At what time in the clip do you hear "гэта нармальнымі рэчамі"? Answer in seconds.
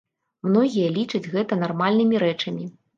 1.37-2.63